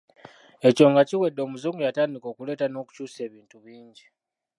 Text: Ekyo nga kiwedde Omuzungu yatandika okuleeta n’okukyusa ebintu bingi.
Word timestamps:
Ekyo 0.67 0.85
nga 0.91 1.01
kiwedde 1.09 1.41
Omuzungu 1.45 1.81
yatandika 1.83 2.27
okuleeta 2.31 2.65
n’okukyusa 2.69 3.19
ebintu 3.27 3.57
bingi. 3.65 4.05